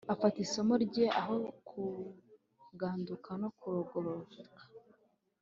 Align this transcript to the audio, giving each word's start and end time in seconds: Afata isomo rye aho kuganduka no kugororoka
Afata 0.13 0.37
isomo 0.45 0.73
rye 0.85 1.05
aho 1.21 1.35
kuganduka 1.67 3.29
no 3.41 3.49
kugororoka 3.57 4.61